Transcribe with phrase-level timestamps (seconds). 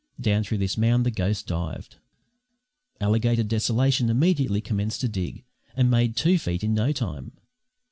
[0.19, 1.97] Down through this mound the ghost dived.
[2.99, 5.43] Alligator Desolation immediately commenced to dig,
[5.75, 7.33] and made two feet in no time.